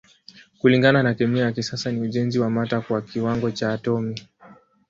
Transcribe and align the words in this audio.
Kulingana 0.59 1.03
na 1.03 1.13
kemia 1.13 1.43
ya 1.43 1.51
kisasa 1.51 1.91
ni 1.91 2.01
ujenzi 2.01 2.39
wa 2.39 2.49
mata 2.49 2.81
kwa 2.81 3.01
kiwango 3.01 3.51
cha 3.51 3.73
atomi. 3.73 4.19